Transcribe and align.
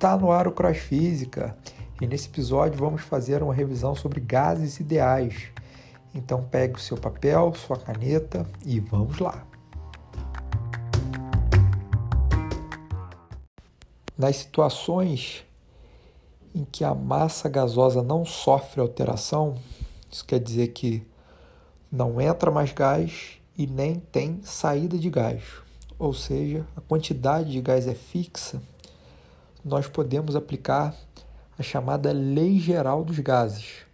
Tá 0.00 0.16
no 0.16 0.32
ar 0.32 0.48
o 0.48 0.52
Cross 0.52 0.78
Física 0.78 1.54
e 2.00 2.06
nesse 2.06 2.26
episódio 2.26 2.78
vamos 2.78 3.02
fazer 3.02 3.42
uma 3.42 3.52
revisão 3.52 3.94
sobre 3.94 4.18
gases 4.18 4.80
ideais. 4.80 5.48
Então 6.14 6.42
pegue 6.42 6.76
o 6.76 6.80
seu 6.80 6.96
papel, 6.96 7.52
sua 7.52 7.76
caneta 7.76 8.46
e 8.64 8.80
vamos 8.80 9.18
lá. 9.18 9.46
Nas 14.16 14.36
situações 14.36 15.44
em 16.54 16.64
que 16.64 16.82
a 16.82 16.94
massa 16.94 17.46
gasosa 17.50 18.02
não 18.02 18.24
sofre 18.24 18.80
alteração, 18.80 19.54
isso 20.10 20.24
quer 20.24 20.40
dizer 20.40 20.68
que 20.68 21.06
não 21.92 22.18
entra 22.18 22.50
mais 22.50 22.72
gás 22.72 23.38
e 23.54 23.66
nem 23.66 23.96
tem 23.96 24.40
saída 24.44 24.96
de 24.96 25.10
gás, 25.10 25.42
ou 25.98 26.14
seja, 26.14 26.66
a 26.74 26.80
quantidade 26.80 27.52
de 27.52 27.60
gás 27.60 27.86
é 27.86 27.94
fixa, 27.94 28.62
nós 29.64 29.86
podemos 29.86 30.34
aplicar 30.34 30.94
a 31.58 31.62
chamada 31.62 32.12
lei 32.12 32.58
geral 32.58 33.04
dos 33.04 33.18
gases, 33.18 33.84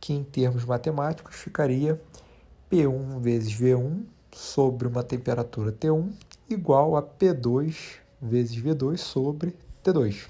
que 0.00 0.12
em 0.12 0.22
termos 0.22 0.64
matemáticos 0.64 1.36
ficaria 1.36 2.00
P1 2.70 3.20
vezes 3.20 3.52
V1 3.52 4.02
sobre 4.32 4.86
uma 4.86 5.02
temperatura 5.02 5.72
T1 5.72 6.12
igual 6.48 6.96
a 6.96 7.02
P2 7.02 7.98
vezes 8.20 8.56
V2 8.56 8.98
sobre 8.98 9.56
T2, 9.82 10.26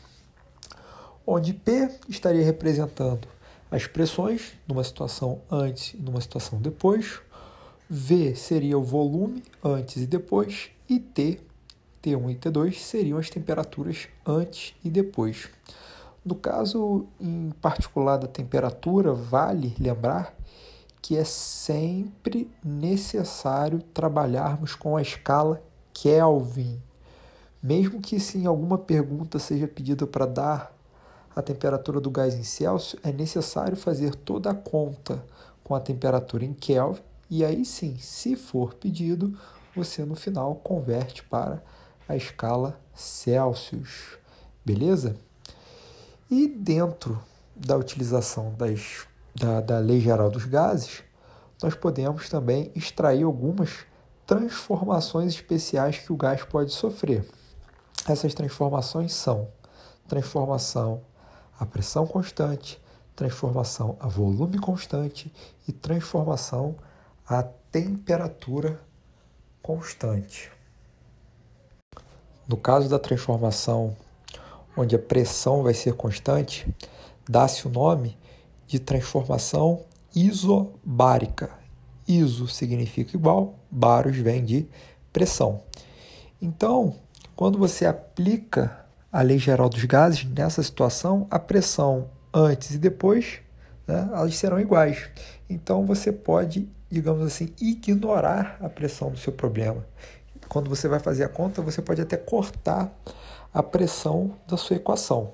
onde 1.26 1.52
P 1.52 1.90
estaria 2.08 2.44
representando 2.44 3.26
as 3.70 3.86
pressões 3.86 4.52
numa 4.68 4.84
situação 4.84 5.40
antes 5.50 5.94
e 5.94 5.96
numa 5.96 6.20
situação 6.20 6.60
depois, 6.60 7.20
V 7.88 8.34
seria 8.34 8.78
o 8.78 8.82
volume 8.82 9.42
antes 9.62 10.02
e 10.02 10.06
depois, 10.06 10.70
e 10.88 10.98
T, 10.98 11.40
T1 12.04 12.30
e 12.30 12.34
T2 12.36 12.74
seriam 12.74 13.18
as 13.18 13.30
temperaturas 13.30 14.08
antes 14.26 14.74
e 14.84 14.90
depois. 14.90 15.48
No 16.24 16.34
caso 16.34 17.06
em 17.18 17.50
particular 17.62 18.18
da 18.18 18.26
temperatura, 18.26 19.12
vale 19.12 19.74
lembrar 19.78 20.34
que 21.00 21.16
é 21.16 21.24
sempre 21.24 22.50
necessário 22.64 23.80
trabalharmos 23.92 24.74
com 24.74 24.96
a 24.96 25.02
escala 25.02 25.62
Kelvin. 25.92 26.80
Mesmo 27.62 28.00
que 28.00 28.20
se 28.20 28.38
em 28.38 28.46
alguma 28.46 28.76
pergunta 28.76 29.38
seja 29.38 29.66
pedido 29.66 30.06
para 30.06 30.26
dar 30.26 30.74
a 31.34 31.42
temperatura 31.42 32.00
do 32.00 32.10
gás 32.10 32.34
em 32.34 32.44
Celsius, 32.44 33.00
é 33.02 33.10
necessário 33.12 33.76
fazer 33.76 34.14
toda 34.14 34.50
a 34.50 34.54
conta 34.54 35.24
com 35.62 35.74
a 35.74 35.80
temperatura 35.80 36.44
em 36.44 36.52
Kelvin 36.52 37.00
e 37.30 37.44
aí 37.44 37.64
sim, 37.64 37.96
se 37.98 38.36
for 38.36 38.74
pedido, 38.74 39.36
você 39.74 40.04
no 40.04 40.14
final 40.14 40.54
converte 40.56 41.24
para 41.24 41.62
a 42.08 42.16
escala 42.16 42.80
Celsius. 42.94 44.18
Beleza? 44.64 45.16
E 46.30 46.48
dentro 46.48 47.22
da 47.54 47.76
utilização 47.76 48.54
das, 48.54 49.06
da, 49.34 49.60
da 49.60 49.78
Lei 49.78 50.00
Geral 50.00 50.30
dos 50.30 50.44
Gases, 50.44 51.02
nós 51.62 51.74
podemos 51.74 52.28
também 52.28 52.70
extrair 52.74 53.24
algumas 53.24 53.86
transformações 54.26 55.34
especiais 55.34 55.98
que 55.98 56.12
o 56.12 56.16
gás 56.16 56.42
pode 56.44 56.72
sofrer. 56.72 57.26
Essas 58.08 58.34
transformações 58.34 59.12
são 59.12 59.48
transformação 60.06 61.02
a 61.58 61.64
pressão 61.64 62.06
constante, 62.06 62.82
transformação 63.14 63.96
a 64.00 64.08
volume 64.08 64.58
constante 64.58 65.32
e 65.68 65.72
transformação 65.72 66.76
a 67.26 67.42
temperatura 67.42 68.80
constante. 69.62 70.50
No 72.46 72.56
caso 72.56 72.88
da 72.88 72.98
transformação 72.98 73.96
onde 74.76 74.94
a 74.94 74.98
pressão 74.98 75.62
vai 75.62 75.74
ser 75.74 75.94
constante, 75.94 76.66
dá-se 77.28 77.66
o 77.66 77.70
nome 77.70 78.16
de 78.66 78.78
transformação 78.78 79.80
isobárica. 80.14 81.50
Iso 82.06 82.46
significa 82.48 83.16
igual, 83.16 83.54
baros 83.70 84.16
vem 84.16 84.44
de 84.44 84.66
pressão. 85.12 85.62
Então, 86.40 86.96
quando 87.34 87.58
você 87.58 87.86
aplica 87.86 88.84
a 89.10 89.22
lei 89.22 89.38
geral 89.38 89.68
dos 89.68 89.84
gases, 89.84 90.24
nessa 90.24 90.62
situação, 90.62 91.26
a 91.30 91.38
pressão 91.38 92.08
antes 92.32 92.72
e 92.72 92.78
depois, 92.78 93.40
né, 93.86 94.08
elas 94.12 94.36
serão 94.36 94.60
iguais. 94.60 95.08
Então 95.48 95.86
você 95.86 96.12
pode, 96.12 96.68
digamos 96.90 97.24
assim, 97.24 97.50
ignorar 97.60 98.58
a 98.60 98.68
pressão 98.68 99.10
do 99.10 99.18
seu 99.18 99.32
problema. 99.32 99.86
Quando 100.48 100.68
você 100.68 100.88
vai 100.88 101.00
fazer 101.00 101.24
a 101.24 101.28
conta, 101.28 101.62
você 101.62 101.82
pode 101.82 102.00
até 102.00 102.16
cortar 102.16 102.92
a 103.52 103.62
pressão 103.62 104.32
da 104.46 104.56
sua 104.56 104.76
equação. 104.76 105.32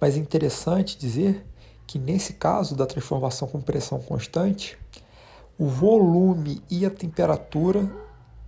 Mas 0.00 0.16
é 0.16 0.18
interessante 0.18 0.96
dizer 0.96 1.44
que 1.86 1.98
nesse 1.98 2.34
caso 2.34 2.76
da 2.76 2.86
transformação 2.86 3.48
com 3.48 3.60
pressão 3.60 3.98
constante, 4.00 4.78
o 5.58 5.66
volume 5.66 6.62
e 6.70 6.86
a 6.86 6.90
temperatura 6.90 7.90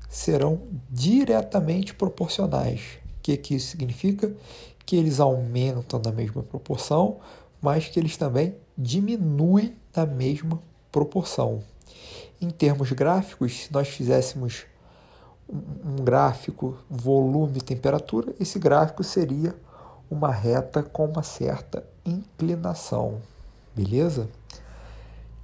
serão 0.08 0.62
diretamente 0.88 1.94
proporcionais. 1.94 2.98
O 3.18 3.22
que, 3.22 3.36
que 3.36 3.54
isso 3.54 3.68
significa? 3.68 4.32
Que 4.84 4.96
eles 4.96 5.20
aumentam 5.20 6.00
na 6.04 6.12
mesma 6.12 6.42
proporção, 6.42 7.18
mas 7.60 7.88
que 7.88 7.98
eles 7.98 8.16
também 8.16 8.54
diminuem 8.76 9.74
na 9.94 10.06
mesma 10.06 10.60
proporção. 10.90 11.62
Em 12.40 12.50
termos 12.50 12.90
gráficos, 12.92 13.64
se 13.64 13.72
nós 13.72 13.88
fizéssemos 13.88 14.66
um 15.50 16.02
gráfico 16.02 16.76
volume 16.88 17.60
temperatura, 17.60 18.34
esse 18.38 18.58
gráfico 18.58 19.02
seria 19.02 19.54
uma 20.10 20.30
reta 20.30 20.82
com 20.82 21.06
uma 21.06 21.22
certa 21.22 21.84
inclinação, 22.04 23.20
beleza? 23.74 24.28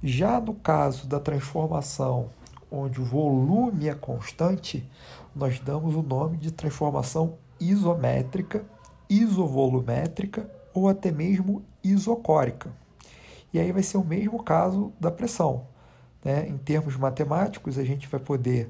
Já 0.03 0.39
no 0.39 0.53
caso 0.53 1.07
da 1.07 1.19
transformação 1.19 2.29
onde 2.71 3.01
o 3.01 3.05
volume 3.05 3.87
é 3.87 3.95
constante, 3.95 4.87
nós 5.35 5.59
damos 5.59 5.95
o 5.95 6.01
nome 6.01 6.37
de 6.37 6.51
transformação 6.51 7.35
isométrica, 7.59 8.65
isovolumétrica 9.09 10.49
ou 10.73 10.87
até 10.87 11.11
mesmo 11.11 11.63
isocórica. 11.83 12.69
E 13.53 13.59
aí 13.59 13.71
vai 13.71 13.83
ser 13.83 13.97
o 13.97 14.03
mesmo 14.03 14.43
caso 14.43 14.91
da 14.99 15.09
pressão. 15.09 15.65
Né? 16.23 16.47
Em 16.47 16.57
termos 16.57 16.97
matemáticos, 16.97 17.77
a 17.77 17.83
gente 17.83 18.07
vai 18.07 18.19
poder 18.19 18.69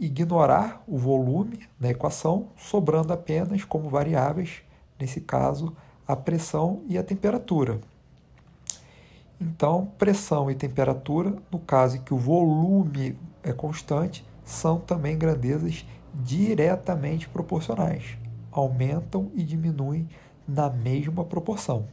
ignorar 0.00 0.82
o 0.88 0.96
volume 0.96 1.60
na 1.78 1.90
equação, 1.90 2.48
sobrando 2.56 3.12
apenas 3.12 3.64
como 3.64 3.90
variáveis, 3.90 4.62
nesse 4.98 5.20
caso, 5.20 5.76
a 6.08 6.16
pressão 6.16 6.82
e 6.88 6.96
a 6.96 7.02
temperatura. 7.02 7.80
Então, 9.40 9.92
pressão 9.98 10.50
e 10.50 10.54
temperatura, 10.54 11.34
no 11.50 11.58
caso 11.58 11.96
em 11.96 12.00
que 12.00 12.12
o 12.12 12.18
volume 12.18 13.16
é 13.42 13.52
constante, 13.52 14.24
são 14.44 14.80
também 14.80 15.16
grandezas 15.16 15.86
diretamente 16.14 17.28
proporcionais, 17.28 18.18
aumentam 18.50 19.30
e 19.34 19.42
diminuem 19.42 20.08
na 20.46 20.68
mesma 20.68 21.24
proporção. 21.24 21.86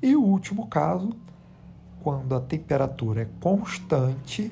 E 0.00 0.16
o 0.16 0.22
último 0.22 0.66
caso, 0.66 1.10
quando 2.02 2.34
a 2.34 2.40
temperatura 2.40 3.22
é 3.22 3.28
constante, 3.40 4.50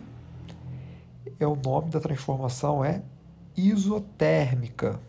é 1.41 1.47
o 1.47 1.57
nome 1.57 1.91
da 1.91 1.99
transformação 1.99 2.85
é 2.85 3.03
isotérmica. 3.57 5.01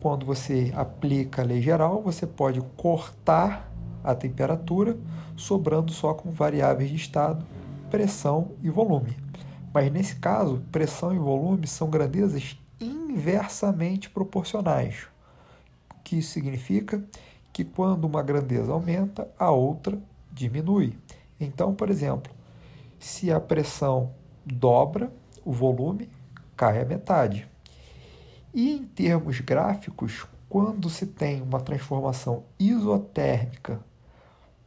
Quando 0.00 0.26
você 0.26 0.72
aplica 0.76 1.42
a 1.42 1.44
lei 1.44 1.62
geral, 1.62 2.02
você 2.02 2.26
pode 2.26 2.60
cortar 2.76 3.72
a 4.02 4.14
temperatura, 4.14 4.96
sobrando 5.36 5.92
só 5.92 6.12
com 6.12 6.30
variáveis 6.30 6.90
de 6.90 6.96
estado, 6.96 7.46
pressão 7.90 8.52
e 8.62 8.68
volume. 8.68 9.16
Mas 9.72 9.90
nesse 9.92 10.16
caso, 10.16 10.62
pressão 10.72 11.14
e 11.14 11.18
volume 11.18 11.66
são 11.66 11.88
grandezas 11.88 12.58
inversamente 12.80 14.10
proporcionais. 14.10 15.06
O 15.90 16.02
que 16.02 16.18
isso 16.18 16.32
significa? 16.32 17.02
Que 17.52 17.64
quando 17.64 18.04
uma 18.04 18.22
grandeza 18.22 18.72
aumenta, 18.72 19.28
a 19.38 19.50
outra 19.50 19.98
diminui. 20.32 20.96
Então, 21.40 21.74
por 21.74 21.90
exemplo, 21.90 22.32
se 22.98 23.32
a 23.32 23.40
pressão 23.40 24.12
dobra, 24.44 25.12
o 25.48 25.52
volume 25.52 26.10
cai 26.54 26.82
a 26.82 26.84
metade. 26.84 27.48
E 28.52 28.76
em 28.76 28.84
termos 28.84 29.40
gráficos, 29.40 30.26
quando 30.46 30.90
se 30.90 31.06
tem 31.06 31.40
uma 31.40 31.58
transformação 31.58 32.44
isotérmica, 32.60 33.80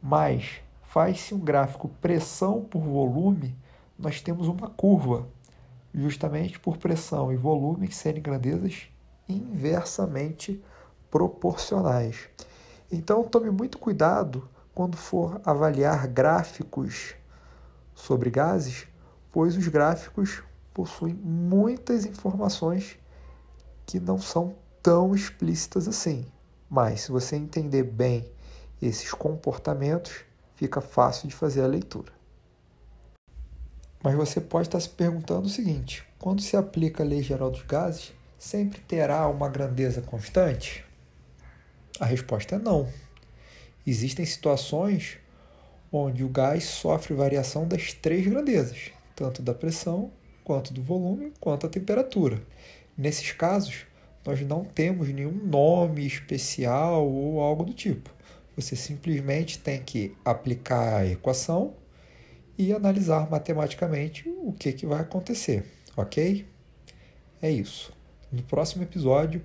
mas 0.02 0.60
faz-se 0.82 1.36
um 1.36 1.38
gráfico 1.38 1.88
pressão 1.88 2.64
por 2.64 2.82
volume, 2.82 3.56
nós 3.96 4.20
temos 4.20 4.48
uma 4.48 4.68
curva 4.68 5.28
justamente 5.94 6.58
por 6.58 6.78
pressão 6.78 7.32
e 7.32 7.36
volume 7.36 7.92
serem 7.92 8.20
grandezas 8.20 8.88
inversamente 9.28 10.60
proporcionais. 11.12 12.28
Então, 12.90 13.22
tome 13.22 13.52
muito 13.52 13.78
cuidado 13.78 14.48
quando 14.74 14.96
for 14.96 15.40
avaliar 15.44 16.08
gráficos 16.08 17.14
sobre 17.94 18.30
gases, 18.30 18.88
pois 19.30 19.56
os 19.56 19.68
gráficos 19.68 20.42
possuem 20.72 21.14
muitas 21.14 22.04
informações 22.04 22.98
que 23.86 24.00
não 24.00 24.18
são 24.18 24.54
tão 24.82 25.14
explícitas 25.14 25.86
assim. 25.86 26.24
Mas 26.68 27.02
se 27.02 27.12
você 27.12 27.36
entender 27.36 27.82
bem 27.82 28.24
esses 28.80 29.12
comportamentos, 29.12 30.24
fica 30.56 30.80
fácil 30.80 31.28
de 31.28 31.34
fazer 31.34 31.62
a 31.62 31.66
leitura. 31.66 32.12
Mas 34.02 34.14
você 34.16 34.40
pode 34.40 34.68
estar 34.68 34.80
se 34.80 34.88
perguntando 34.88 35.46
o 35.46 35.50
seguinte: 35.50 36.04
quando 36.18 36.42
se 36.42 36.56
aplica 36.56 37.02
a 37.02 37.06
Lei 37.06 37.22
Geral 37.22 37.50
dos 37.50 37.62
Gases, 37.62 38.12
sempre 38.38 38.80
terá 38.80 39.28
uma 39.28 39.48
grandeza 39.48 40.02
constante? 40.02 40.84
A 42.00 42.04
resposta 42.04 42.56
é 42.56 42.58
não. 42.58 42.88
Existem 43.86 44.24
situações 44.24 45.18
onde 45.92 46.24
o 46.24 46.28
gás 46.28 46.64
sofre 46.64 47.14
variação 47.14 47.68
das 47.68 47.92
três 47.92 48.26
grandezas, 48.26 48.90
tanto 49.14 49.42
da 49.42 49.52
pressão, 49.52 50.10
quanto 50.44 50.72
do 50.72 50.82
volume, 50.82 51.32
quanto 51.40 51.62
da 51.62 51.68
temperatura. 51.68 52.42
Nesses 52.96 53.32
casos, 53.32 53.86
nós 54.24 54.40
não 54.42 54.64
temos 54.64 55.08
nenhum 55.08 55.32
nome 55.32 56.06
especial 56.06 57.08
ou 57.08 57.40
algo 57.40 57.64
do 57.64 57.72
tipo. 57.72 58.10
Você 58.56 58.76
simplesmente 58.76 59.58
tem 59.58 59.82
que 59.82 60.14
aplicar 60.24 60.98
a 60.98 61.06
equação 61.06 61.74
e 62.56 62.72
analisar 62.72 63.28
matematicamente 63.30 64.28
o 64.28 64.52
que, 64.52 64.72
que 64.72 64.86
vai 64.86 65.00
acontecer, 65.00 65.64
ok? 65.96 66.46
É 67.40 67.50
isso. 67.50 67.92
No 68.30 68.42
próximo 68.42 68.82
episódio, 68.82 69.42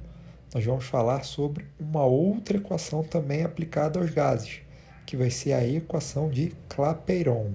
nós 0.53 0.63
vamos 0.63 0.85
falar 0.85 1.23
sobre 1.23 1.65
uma 1.79 2.05
outra 2.05 2.57
equação 2.57 3.03
também 3.03 3.43
aplicada 3.43 3.99
aos 3.99 4.11
gases, 4.11 4.61
que 5.05 5.17
vai 5.17 5.29
ser 5.29 5.53
a 5.53 5.65
equação 5.65 6.29
de 6.29 6.53
Clapeyron. 6.69 7.53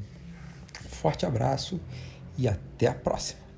Forte 0.88 1.24
abraço 1.24 1.80
e 2.37 2.49
até 2.49 2.87
a 2.87 2.94
próxima! 2.94 3.51